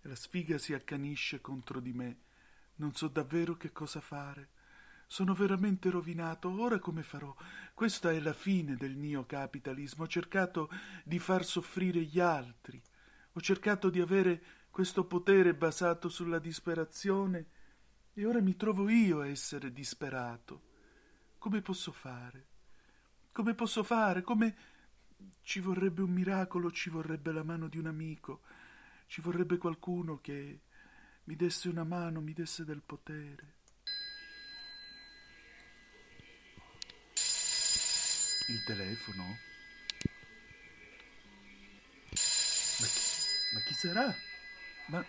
la 0.02 0.14
sfiga 0.14 0.58
si 0.58 0.72
accanisce 0.72 1.40
contro 1.40 1.80
di 1.80 1.92
me. 1.92 2.18
Non 2.76 2.94
so 2.94 3.08
davvero 3.08 3.56
che 3.56 3.72
cosa 3.72 4.00
fare. 4.00 4.50
Sono 5.12 5.34
veramente 5.34 5.90
rovinato. 5.90 6.48
Ora 6.60 6.78
come 6.78 7.02
farò? 7.02 7.34
Questa 7.74 8.12
è 8.12 8.20
la 8.20 8.32
fine 8.32 8.76
del 8.76 8.96
neocapitalismo. 8.96 10.04
Ho 10.04 10.06
cercato 10.06 10.70
di 11.02 11.18
far 11.18 11.44
soffrire 11.44 12.00
gli 12.02 12.20
altri. 12.20 12.80
Ho 13.32 13.40
cercato 13.40 13.90
di 13.90 14.00
avere 14.00 14.40
questo 14.70 15.04
potere 15.06 15.52
basato 15.52 16.08
sulla 16.08 16.38
disperazione 16.38 17.46
e 18.14 18.24
ora 18.24 18.40
mi 18.40 18.54
trovo 18.54 18.88
io 18.88 19.18
a 19.18 19.26
essere 19.26 19.72
disperato. 19.72 20.62
Come 21.38 21.60
posso 21.60 21.90
fare? 21.90 22.46
Come 23.32 23.54
posso 23.54 23.82
fare? 23.82 24.22
Come 24.22 24.56
ci 25.42 25.58
vorrebbe 25.58 26.02
un 26.02 26.12
miracolo, 26.12 26.70
ci 26.70 26.88
vorrebbe 26.88 27.32
la 27.32 27.42
mano 27.42 27.66
di 27.66 27.78
un 27.78 27.86
amico, 27.86 28.42
ci 29.08 29.20
vorrebbe 29.20 29.58
qualcuno 29.58 30.20
che 30.20 30.60
mi 31.24 31.34
desse 31.34 31.68
una 31.68 31.82
mano, 31.82 32.20
mi 32.20 32.32
desse 32.32 32.64
del 32.64 32.82
potere. 32.86 33.58
Il 38.50 38.64
telefono? 38.64 39.38
Ma 42.80 42.86
chi, 42.86 43.00
ma 43.54 43.60
chi 43.60 43.74
sarà? 43.74 44.14
Ma... 44.88 45.04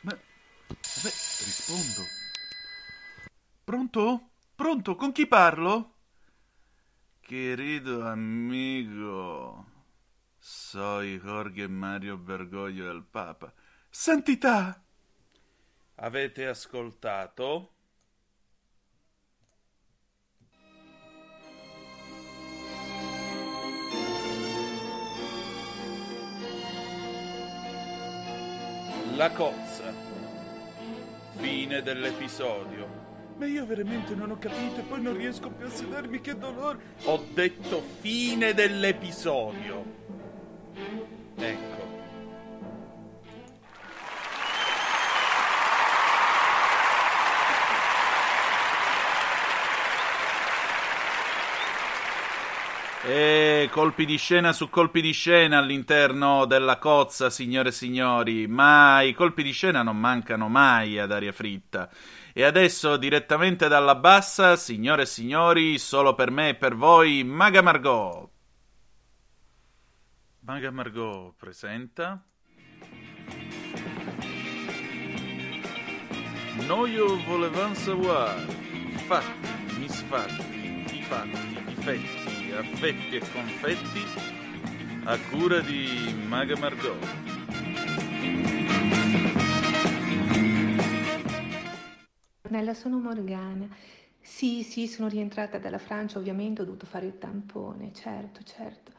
Ma... 0.00 0.10
Vabbè, 0.10 1.14
rispondo. 1.44 2.02
Pronto? 3.62 4.30
Pronto? 4.56 4.96
Con 4.96 5.12
chi 5.12 5.28
parlo? 5.28 5.94
Querido 7.20 8.04
amigo, 8.04 9.66
soy 10.40 11.20
Jorge 11.20 11.68
Mario 11.68 12.16
Bergoglio 12.16 12.86
del 12.86 13.04
Papa. 13.04 13.52
Santità! 13.88 14.84
Avete 15.94 16.46
ascoltato? 16.48 17.77
La 29.18 29.32
cozza. 29.32 29.92
Fine 31.38 31.82
dell'episodio. 31.82 32.86
Ma 33.36 33.46
io 33.46 33.66
veramente 33.66 34.14
non 34.14 34.30
ho 34.30 34.38
capito 34.38 34.78
e 34.78 34.82
poi 34.82 35.02
non 35.02 35.16
riesco 35.16 35.50
più 35.50 35.66
a 35.66 35.70
sedermi, 35.70 36.20
che 36.20 36.38
dolore. 36.38 36.78
Ho 37.02 37.26
detto 37.34 37.82
fine 37.98 38.54
dell'episodio. 38.54 39.84
Ecco. 41.36 41.67
Colpi 53.70 54.06
di 54.06 54.16
scena 54.16 54.52
su 54.52 54.68
colpi 54.70 55.00
di 55.00 55.12
scena 55.12 55.58
all'interno 55.58 56.46
della 56.46 56.78
cozza, 56.78 57.30
signore 57.30 57.68
e 57.68 57.72
signori, 57.72 58.48
ma 58.48 59.02
i 59.02 59.12
colpi 59.12 59.44
di 59.44 59.52
scena 59.52 59.82
non 59.82 59.96
mancano 59.96 60.48
mai 60.48 60.98
ad 60.98 61.12
aria 61.12 61.30
fritta. 61.32 61.88
E 62.32 62.42
adesso, 62.42 62.96
direttamente 62.96 63.68
dalla 63.68 63.94
bassa, 63.94 64.56
signore 64.56 65.02
e 65.02 65.06
signori, 65.06 65.78
solo 65.78 66.14
per 66.14 66.30
me 66.32 66.50
e 66.50 66.54
per 66.56 66.74
voi, 66.74 67.22
Maga 67.22 67.62
Margot. 67.62 68.28
Maga 70.40 70.70
Margot 70.72 71.34
presenta. 71.36 72.20
Noi 76.66 76.96
volevamo 77.26 77.74
savoir 77.74 78.40
fatti, 79.06 79.78
misfatti, 79.78 80.84
difatti, 80.90 81.62
difetti, 81.64 82.27
affetti 82.58 83.16
e 83.16 83.20
confetti 83.20 84.02
a 85.04 85.16
cura 85.30 85.60
di 85.60 86.12
Maga 86.26 86.56
Margot. 86.56 87.06
Nella 92.48 92.74
sono 92.74 92.98
Morgana. 92.98 93.68
Sì, 94.20 94.62
sì, 94.62 94.88
sono 94.88 95.08
rientrata 95.08 95.58
dalla 95.58 95.78
Francia, 95.78 96.18
ovviamente 96.18 96.62
ho 96.62 96.64
dovuto 96.64 96.86
fare 96.86 97.06
il 97.06 97.18
tampone, 97.18 97.92
certo, 97.94 98.42
certo. 98.42 98.92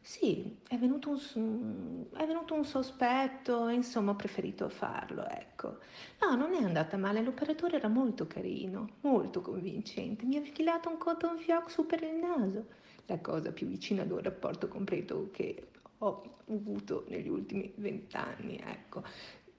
Sì, 0.00 0.58
è 0.68 0.76
venuto 0.76 1.18
un, 1.34 2.04
è 2.14 2.24
venuto 2.26 2.54
un 2.54 2.64
sospetto, 2.64 3.68
insomma 3.68 4.12
ho 4.12 4.16
preferito 4.16 4.68
farlo, 4.68 5.26
ecco. 5.26 5.78
No, 6.20 6.36
non 6.36 6.54
è 6.54 6.62
andata 6.62 6.96
male, 6.96 7.22
l'operatore 7.22 7.76
era 7.78 7.88
molto 7.88 8.26
carino, 8.28 8.88
molto 9.00 9.40
convincente, 9.40 10.24
mi 10.24 10.36
ha 10.36 10.38
infilato 10.38 10.88
un 10.88 10.98
cotton 10.98 11.38
fioc 11.38 11.70
su 11.70 11.86
per 11.86 12.02
il 12.04 12.14
naso, 12.14 12.66
la 13.06 13.18
cosa 13.18 13.52
più 13.52 13.66
vicina 13.66 14.02
ad 14.02 14.10
un 14.10 14.20
rapporto 14.20 14.68
completo 14.68 15.30
che 15.32 15.68
ho 15.98 16.38
avuto 16.48 17.04
negli 17.08 17.28
ultimi 17.28 17.72
vent'anni, 17.76 18.58
ecco. 18.58 19.02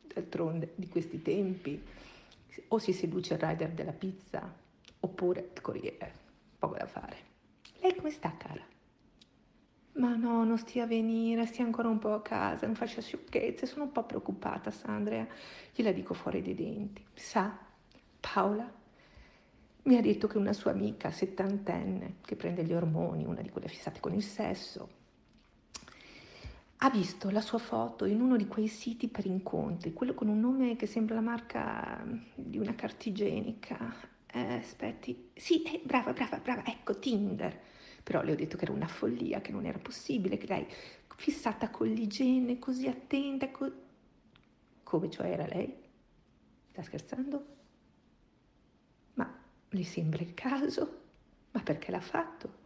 D'altronde, 0.01 0.73
di 0.75 0.87
questi 0.87 1.21
tempi, 1.21 1.81
o 2.69 2.77
si 2.79 2.93
seduce 2.93 3.33
il 3.35 3.39
rider 3.39 3.71
della 3.71 3.91
pizza, 3.91 4.51
oppure 4.99 5.51
il 5.53 5.61
corriere, 5.61 6.13
poco 6.57 6.75
da 6.77 6.87
fare. 6.87 7.17
Lei 7.81 7.95
come 7.95 8.11
sta, 8.11 8.35
cara? 8.37 8.65
Ma 9.93 10.15
no, 10.15 10.43
non 10.43 10.57
stia 10.57 10.83
a 10.83 10.87
venire, 10.87 11.45
stia 11.45 11.63
ancora 11.63 11.87
un 11.87 11.97
po' 11.97 12.13
a 12.13 12.21
casa, 12.21 12.65
non 12.67 12.75
faccia 12.75 13.01
sciocchezze, 13.01 13.65
sono 13.65 13.85
un 13.85 13.91
po' 13.91 14.03
preoccupata, 14.03 14.69
sa 14.69 14.89
Andrea, 14.89 15.27
gliela 15.73 15.91
dico 15.91 16.13
fuori 16.13 16.41
dei 16.41 16.53
denti. 16.53 17.03
Sa, 17.13 17.57
Paola 18.19 18.71
mi 19.87 19.95
ha 19.95 20.01
detto 20.01 20.27
che 20.27 20.37
una 20.37 20.51
sua 20.53 20.71
amica 20.71 21.11
settantenne, 21.11 22.15
che 22.21 22.35
prende 22.35 22.63
gli 22.63 22.73
ormoni, 22.73 23.23
una 23.23 23.41
di 23.41 23.49
quelle 23.49 23.69
fissate 23.69 24.01
con 24.01 24.13
il 24.13 24.23
sesso, 24.23 24.89
ha 26.79 26.89
visto 26.89 27.29
la 27.29 27.39
sua 27.41 27.57
foto 27.57 28.03
in 28.05 28.21
uno 28.21 28.35
di 28.35 28.47
quei 28.47 28.67
siti 28.67 29.07
per 29.07 29.25
incontri, 29.25 29.93
quello 29.93 30.13
con 30.13 30.27
un 30.27 30.39
nome 30.41 30.75
che 30.75 30.87
sembra 30.87 31.15
la 31.15 31.21
marca 31.21 32.05
di 32.35 32.57
una 32.59 32.75
carta 32.75 33.07
igienica. 33.07 33.95
Eh, 34.29 34.55
aspetti, 34.55 35.29
sì, 35.33 35.63
eh, 35.63 35.81
brava, 35.83 36.11
brava, 36.11 36.37
brava, 36.39 36.65
ecco, 36.65 36.99
Tinder. 36.99 37.57
Però 38.03 38.21
le 38.21 38.33
ho 38.33 38.35
detto 38.35 38.57
che 38.57 38.65
era 38.65 38.73
una 38.73 38.87
follia, 38.87 39.39
che 39.41 39.51
non 39.53 39.65
era 39.65 39.79
possibile, 39.79 40.37
che 40.37 40.47
lei 40.47 40.67
fissata 41.15 41.69
con 41.69 41.87
l'igiene, 41.87 42.59
così 42.59 42.87
attenta, 42.87 43.49
co- 43.49 43.71
come 44.83 45.09
cioè 45.09 45.31
era 45.31 45.47
lei? 45.47 45.73
Sta 46.71 46.83
scherzando? 46.83 47.56
Le 49.69 49.83
sembra 49.83 50.23
il 50.23 50.33
caso? 50.33 50.99
Ma 51.51 51.61
perché 51.61 51.91
l'ha 51.91 51.99
fatto? 51.99 52.65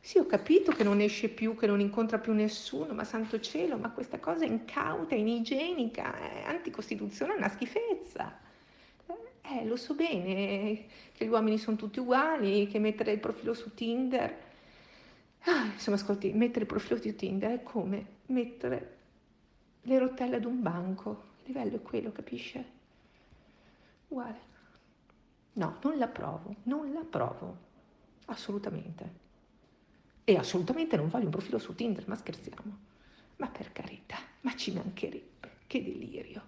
Sì, 0.00 0.18
ho 0.18 0.26
capito 0.26 0.72
che 0.72 0.84
non 0.84 1.00
esce 1.00 1.28
più, 1.28 1.56
che 1.56 1.66
non 1.66 1.80
incontra 1.80 2.18
più 2.18 2.32
nessuno, 2.32 2.92
ma 2.94 3.04
santo 3.04 3.40
cielo, 3.40 3.76
ma 3.76 3.90
questa 3.90 4.20
cosa 4.20 4.44
è 4.44 4.48
incauta, 4.48 5.14
inigienica, 5.14 6.14
è 6.16 6.44
anticostituzionale, 6.46 7.38
è 7.38 7.42
una 7.42 7.52
schifezza. 7.52 8.38
Eh, 9.42 9.64
lo 9.64 9.76
so 9.76 9.94
bene 9.94 10.86
che 11.12 11.24
gli 11.24 11.28
uomini 11.28 11.58
sono 11.58 11.76
tutti 11.76 12.00
uguali, 12.00 12.66
che 12.68 12.78
mettere 12.78 13.12
il 13.12 13.20
profilo 13.20 13.54
su 13.54 13.74
Tinder 13.74 14.44
Ah, 15.48 15.66
insomma, 15.66 15.96
ascolti, 15.96 16.32
mettere 16.32 16.60
il 16.60 16.66
profilo 16.66 16.98
di 16.98 17.14
Tinder 17.14 17.60
è 17.60 17.62
come 17.62 18.04
mettere 18.26 18.96
le 19.82 19.98
rotelle 19.98 20.36
ad 20.36 20.44
un 20.44 20.60
banco. 20.60 21.34
Il 21.44 21.52
livello 21.52 21.76
è 21.76 21.82
quello, 21.82 22.10
capisce? 22.10 22.64
Uguale. 24.08 24.54
No, 25.56 25.78
non 25.82 25.96
la 25.96 26.08
provo, 26.08 26.56
non 26.64 26.92
la 26.92 27.04
provo. 27.04 27.64
Assolutamente. 28.26 29.24
E 30.24 30.36
assolutamente 30.36 30.96
non 30.96 31.08
voglio 31.08 31.26
un 31.26 31.30
profilo 31.30 31.58
su 31.58 31.74
Tinder, 31.74 32.06
ma 32.08 32.16
scherziamo. 32.16 32.76
Ma 33.36 33.48
per 33.48 33.72
carità, 33.72 34.16
ma 34.42 34.54
ci 34.54 34.72
mancherebbe. 34.72 35.50
Che 35.66 35.82
delirio. 35.82 36.42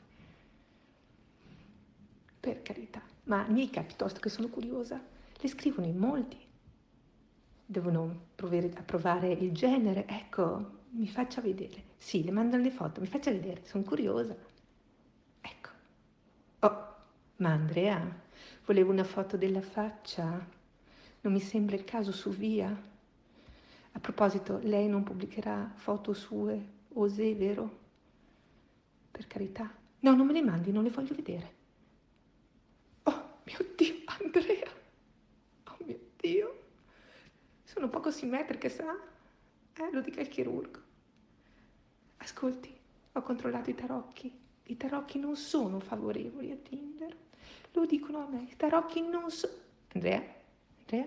Per 2.40 2.62
carità. 2.62 3.00
Ma 3.24 3.46
mica, 3.48 3.82
piuttosto 3.82 4.20
che 4.20 4.28
sono 4.28 4.48
curiosa, 4.48 5.00
le 5.40 5.48
scrivono 5.48 5.86
in 5.86 5.96
molti. 5.96 6.38
Devono 7.64 8.26
provare, 8.34 8.72
approvare 8.76 9.30
il 9.32 9.52
genere. 9.52 10.06
Ecco, 10.06 10.80
mi 10.90 11.08
faccia 11.08 11.40
vedere. 11.40 11.84
Sì, 11.96 12.24
le 12.24 12.30
mandano 12.30 12.62
le 12.62 12.70
foto, 12.70 13.00
mi 13.00 13.06
faccia 13.06 13.30
vedere, 13.30 13.64
sono 13.64 13.84
curiosa. 13.84 14.36
Ma 17.38 17.52
Andrea, 17.52 18.04
volevo 18.64 18.90
una 18.90 19.04
foto 19.04 19.36
della 19.36 19.60
faccia. 19.60 20.44
Non 21.20 21.32
mi 21.32 21.38
sembra 21.38 21.76
il 21.76 21.84
caso 21.84 22.10
su 22.10 22.30
via. 22.30 22.68
A 23.92 24.00
proposito, 24.00 24.58
lei 24.64 24.88
non 24.88 25.04
pubblicherà 25.04 25.70
foto 25.76 26.14
sue, 26.14 26.60
Osè, 26.94 27.36
vero? 27.36 27.78
Per 29.12 29.28
carità. 29.28 29.72
No, 30.00 30.16
non 30.16 30.26
me 30.26 30.32
le 30.32 30.42
mandi, 30.42 30.72
non 30.72 30.82
le 30.82 30.90
voglio 30.90 31.14
vedere. 31.14 31.54
Oh, 33.04 33.38
mio 33.44 33.58
Dio, 33.76 33.94
Andrea. 34.06 34.70
Oh, 35.64 35.76
mio 35.84 35.98
Dio. 36.16 36.62
Sono 37.62 37.88
poco 37.88 38.10
simmetriche, 38.10 38.68
sa? 38.68 38.96
Eh, 39.74 39.92
lo 39.92 40.00
dica 40.00 40.20
il 40.22 40.28
chirurgo. 40.28 40.80
Ascolti, 42.16 42.76
ho 43.12 43.22
controllato 43.22 43.70
i 43.70 43.76
tarocchi. 43.76 44.36
I 44.64 44.76
tarocchi 44.76 45.20
non 45.20 45.36
sono 45.36 45.78
favorevoli 45.78 46.50
a 46.50 46.56
Tinder. 46.56 47.26
Lo 47.72 47.86
dicono 47.86 48.18
a 48.18 48.26
me. 48.28 48.48
Tarocchi 48.56 49.00
non 49.02 49.30
sono... 49.30 49.52
Andrea? 49.94 50.22
Andrea? 50.80 51.06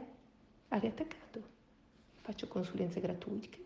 Hai 0.70 0.80
riattaccato? 0.80 1.44
Faccio 2.22 2.48
consulenze 2.48 3.00
gratuite. 3.00 3.60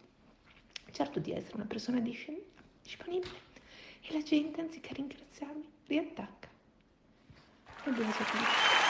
Certo 0.91 1.19
di 1.19 1.31
essere 1.31 1.55
una 1.55 1.65
persona 1.65 1.99
disponibile. 1.99 3.43
E 4.01 4.13
la 4.13 4.21
gente, 4.21 4.61
anziché 4.61 4.93
ringraziarmi, 4.93 5.69
riattacca. 5.87 6.47
E 7.85 7.91
Dio 7.93 8.11
sia 8.11 8.25
con 8.25 8.39
te. 8.39 8.83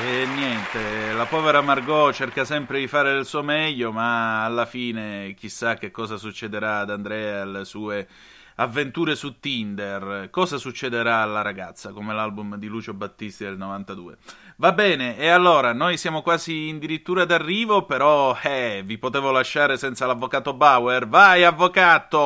E 0.00 0.26
niente, 0.26 1.12
la 1.12 1.26
povera 1.26 1.60
Margot 1.60 2.14
cerca 2.14 2.44
sempre 2.44 2.78
di 2.78 2.86
fare 2.86 3.18
il 3.18 3.26
suo 3.26 3.42
meglio, 3.42 3.90
ma 3.90 4.44
alla 4.44 4.64
fine 4.64 5.34
chissà 5.34 5.74
che 5.74 5.90
cosa 5.90 6.16
succederà 6.16 6.78
ad 6.78 6.90
Andrea 6.90 7.38
e 7.38 7.40
alle 7.40 7.64
sue 7.64 8.06
avventure 8.54 9.16
su 9.16 9.40
Tinder. 9.40 10.28
Cosa 10.30 10.56
succederà 10.56 11.22
alla 11.22 11.42
ragazza, 11.42 11.90
come 11.90 12.14
l'album 12.14 12.54
di 12.56 12.68
Lucio 12.68 12.94
Battisti 12.94 13.42
del 13.42 13.56
92. 13.56 14.18
Va 14.58 14.70
bene, 14.70 15.18
e 15.18 15.28
allora 15.28 15.72
noi 15.72 15.96
siamo 15.96 16.22
quasi 16.22 16.72
addirittura 16.72 17.24
d'arrivo, 17.24 17.84
però 17.84 18.38
eh, 18.40 18.82
vi 18.84 18.98
potevo 18.98 19.32
lasciare 19.32 19.76
senza 19.76 20.06
l'avvocato 20.06 20.54
Bauer. 20.54 21.08
Vai, 21.08 21.42
avvocato! 21.42 22.18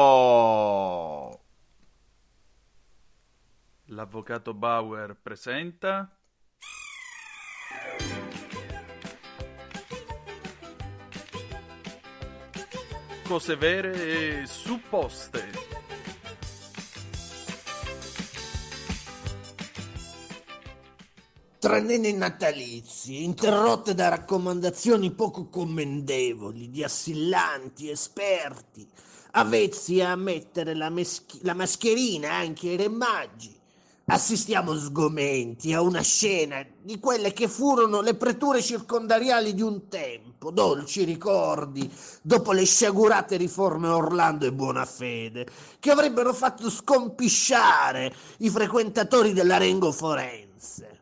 L'avvocato 3.87 4.53
Bauer 4.53 5.17
presenta. 5.21 6.11
Cose 13.27 13.57
vere 13.57 14.43
e 14.43 14.47
supposte. 14.47 15.71
Tranene 21.59 22.13
natalizi, 22.13 23.23
interrotte 23.23 23.95
da 23.95 24.09
raccomandazioni 24.09 25.13
poco 25.13 25.49
commendevoli 25.49 26.69
di 26.69 26.85
assillanti 26.85 27.89
esperti, 27.89 28.87
avvezzi 29.31 30.03
a 30.03 30.15
mettere 30.17 30.75
la, 30.75 30.91
meschi- 30.91 31.39
la 31.43 31.55
mascherina 31.55 32.33
anche 32.33 32.69
ai 32.69 32.77
re 32.77 32.89
magi. 32.89 33.62
Assistiamo 34.07 34.77
sgomenti 34.77 35.73
a 35.73 35.81
una 35.81 36.03
scena 36.03 36.65
di 36.83 36.99
quelle 36.99 37.33
che 37.33 37.47
furono 37.47 38.01
le 38.01 38.15
preture 38.15 38.61
circondariali 38.61 39.55
di 39.55 39.63
un 39.63 39.89
tempo, 39.89 40.51
dolci 40.51 41.05
ricordi, 41.05 41.89
dopo 42.21 42.51
le 42.51 42.65
sciagurate 42.65 43.37
riforme 43.37 43.87
Orlando 43.87 44.45
e 44.45 44.53
Buonafede, 44.53 45.47
che 45.79 45.91
avrebbero 45.93 46.35
fatto 46.35 46.69
scompisciare 46.69 48.13
i 48.39 48.51
frequentatori 48.51 49.33
dell'arengo 49.33 49.93
forense. 49.93 51.01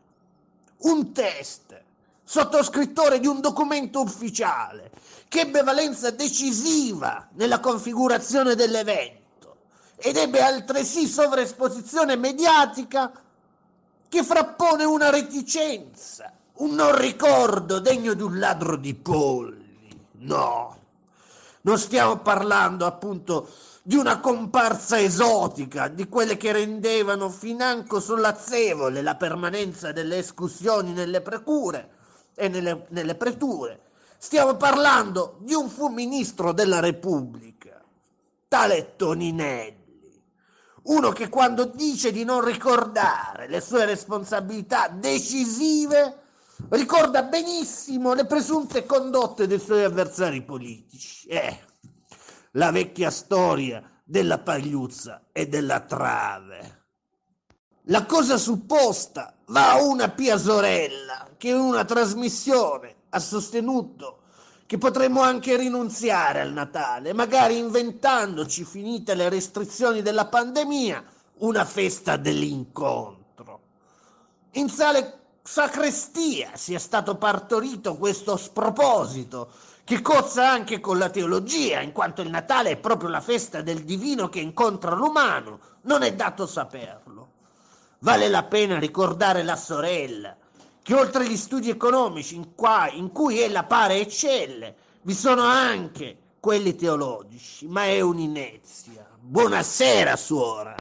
Un 0.81 1.11
test, 1.11 1.81
sottoscrittore 2.23 3.19
di 3.19 3.25
un 3.25 3.41
documento 3.41 3.99
ufficiale, 3.99 4.91
che 5.27 5.41
ebbe 5.41 5.63
valenza 5.63 6.11
decisiva 6.11 7.27
nella 7.33 7.59
configurazione 7.59 8.53
dell'evento 8.53 9.20
ed 10.03 10.17
ebbe 10.17 10.41
altresì 10.41 11.05
sovraesposizione 11.05 12.15
mediatica 12.15 13.11
che 14.09 14.23
frappone 14.23 14.83
una 14.83 15.11
reticenza, 15.11 16.33
un 16.55 16.73
non 16.73 16.97
ricordo 16.97 17.79
degno 17.79 18.15
di 18.15 18.23
un 18.23 18.39
ladro 18.39 18.77
di 18.77 18.95
polli. 18.95 19.59
No, 20.23 20.77
non 21.61 21.77
stiamo 21.77 22.17
parlando 22.17 22.87
appunto 22.87 23.47
di 23.83 23.95
una 23.95 24.19
comparsa 24.19 24.99
esotica, 24.99 25.87
di 25.87 26.07
quelle 26.09 26.35
che 26.35 26.51
rendevano 26.51 27.29
financo 27.29 27.99
sollazzevole 27.99 29.03
la 29.03 29.15
permanenza 29.15 29.91
delle 29.91 30.17
escussioni 30.17 30.93
nelle 30.93 31.21
procure 31.21 31.89
e 32.33 32.47
nelle, 32.47 32.87
nelle 32.89 33.13
preture. 33.13 33.81
Stiamo 34.17 34.55
parlando 34.55 35.37
di 35.41 35.53
un 35.53 35.69
fu 35.69 35.89
ministro 35.89 36.53
della 36.53 36.79
Repubblica, 36.79 37.79
tale 38.47 38.95
Toninelli 38.95 39.80
uno 40.83 41.11
che 41.11 41.29
quando 41.29 41.65
dice 41.65 42.11
di 42.11 42.23
non 42.23 42.43
ricordare 42.43 43.47
le 43.47 43.61
sue 43.61 43.85
responsabilità 43.85 44.87
decisive, 44.87 46.19
ricorda 46.69 47.23
benissimo 47.23 48.13
le 48.13 48.25
presunte 48.25 48.85
condotte 48.85 49.47
dei 49.47 49.59
suoi 49.59 49.83
avversari 49.83 50.41
politici. 50.41 51.27
Eh, 51.27 51.59
la 52.51 52.71
vecchia 52.71 53.11
storia 53.11 53.83
della 54.03 54.39
pagliuzza 54.39 55.27
e 55.31 55.47
della 55.47 55.81
trave. 55.81 56.79
La 57.85 58.05
cosa 58.05 58.37
supposta 58.37 59.37
va 59.47 59.71
a 59.71 59.83
una 59.83 60.09
Pia 60.09 60.37
Sorella 60.37 61.29
che 61.37 61.49
in 61.49 61.55
una 61.55 61.85
trasmissione 61.85 62.95
ha 63.09 63.19
sostenuto 63.19 64.20
che 64.71 64.77
potremmo 64.77 65.19
anche 65.19 65.57
rinunziare 65.57 66.39
al 66.39 66.53
Natale, 66.53 67.11
magari 67.11 67.57
inventandoci, 67.57 68.63
finite 68.63 69.15
le 69.15 69.27
restrizioni 69.27 70.01
della 70.01 70.27
pandemia, 70.27 71.03
una 71.39 71.65
festa 71.65 72.15
dell'incontro. 72.15 73.59
In 74.51 74.69
sale 74.69 75.23
sacrestia 75.43 76.51
sia 76.53 76.79
stato 76.79 77.17
partorito 77.17 77.97
questo 77.97 78.37
sproposito, 78.37 79.49
che 79.83 80.01
cozza 80.01 80.49
anche 80.49 80.79
con 80.79 80.97
la 80.97 81.09
teologia, 81.09 81.81
in 81.81 81.91
quanto 81.91 82.21
il 82.21 82.29
Natale 82.29 82.69
è 82.69 82.77
proprio 82.77 83.09
la 83.09 83.19
festa 83.19 83.61
del 83.61 83.83
divino 83.83 84.29
che 84.29 84.39
incontra 84.39 84.95
l'umano, 84.95 85.59
non 85.81 86.01
è 86.01 86.13
dato 86.15 86.47
saperlo. 86.47 87.31
Vale 87.99 88.29
la 88.29 88.43
pena 88.43 88.79
ricordare 88.79 89.43
la 89.43 89.57
sorella, 89.57 90.33
che 90.83 90.93
oltre 90.93 91.23
agli 91.23 91.37
studi 91.37 91.69
economici 91.69 92.35
in, 92.35 92.55
qua, 92.55 92.89
in 92.91 93.11
cui 93.11 93.39
ella 93.39 93.63
pare 93.63 93.99
eccelle, 93.99 94.75
vi 95.03 95.13
sono 95.13 95.43
anche 95.43 96.17
quelli 96.39 96.75
teologici, 96.75 97.67
ma 97.67 97.85
è 97.85 98.01
un'inezia. 98.01 99.07
Buonasera, 99.19 100.15
suora. 100.15 100.80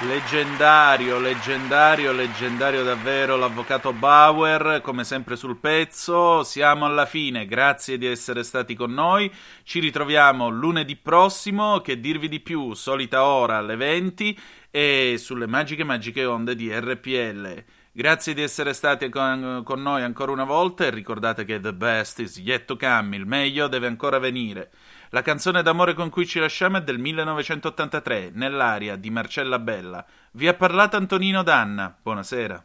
Leggendario, 0.00 1.20
leggendario, 1.20 2.10
leggendario 2.10 2.82
davvero 2.82 3.36
l'avvocato 3.36 3.92
Bauer, 3.92 4.80
come 4.82 5.04
sempre 5.04 5.36
sul 5.36 5.56
pezzo. 5.56 6.42
Siamo 6.42 6.84
alla 6.84 7.06
fine, 7.06 7.46
grazie 7.46 7.96
di 7.96 8.04
essere 8.04 8.42
stati 8.42 8.74
con 8.74 8.92
noi. 8.92 9.32
Ci 9.62 9.78
ritroviamo 9.78 10.48
lunedì 10.48 10.96
prossimo, 10.96 11.80
che 11.80 12.00
dirvi 12.00 12.28
di 12.28 12.40
più, 12.40 12.74
solita 12.74 13.24
ora 13.24 13.58
alle 13.58 13.76
20 13.76 14.38
e 14.68 15.14
sulle 15.16 15.46
magiche 15.46 15.84
magiche 15.84 16.24
onde 16.24 16.56
di 16.56 16.76
RPL. 16.76 17.64
Grazie 17.92 18.34
di 18.34 18.42
essere 18.42 18.72
stati 18.72 19.08
con, 19.08 19.62
con 19.64 19.80
noi 19.80 20.02
ancora 20.02 20.32
una 20.32 20.42
volta 20.42 20.84
e 20.84 20.90
ricordate 20.90 21.44
che 21.44 21.60
the 21.60 21.72
best 21.72 22.18
is 22.18 22.36
yet 22.38 22.64
to 22.64 22.76
come, 22.76 23.14
il 23.14 23.26
meglio 23.26 23.68
deve 23.68 23.86
ancora 23.86 24.18
venire. 24.18 24.72
La 25.14 25.22
canzone 25.22 25.62
d'amore 25.62 25.94
con 25.94 26.10
cui 26.10 26.26
ci 26.26 26.40
lasciamo 26.40 26.78
è 26.78 26.82
del 26.82 26.98
1983, 26.98 28.32
Nell'aria 28.34 28.96
di 28.96 29.10
Marcella 29.10 29.60
Bella. 29.60 30.04
Vi 30.32 30.48
ha 30.48 30.54
parlato 30.54 30.96
Antonino 30.96 31.44
Danna. 31.44 31.96
Buonasera. 32.02 32.64